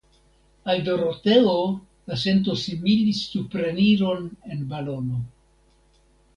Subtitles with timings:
[0.73, 1.53] Al Doroteo
[2.13, 4.27] la sento similis supreniron
[4.57, 5.23] en balono.